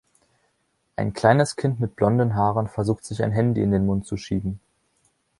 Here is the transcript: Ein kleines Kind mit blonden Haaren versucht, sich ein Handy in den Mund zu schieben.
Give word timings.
Ein 0.95 1.13
kleines 1.13 1.55
Kind 1.55 1.79
mit 1.79 1.95
blonden 1.95 2.33
Haaren 2.33 2.67
versucht, 2.67 3.05
sich 3.05 3.21
ein 3.23 3.31
Handy 3.31 3.61
in 3.61 3.69
den 3.69 3.85
Mund 3.85 4.07
zu 4.07 4.17
schieben. 4.17 4.59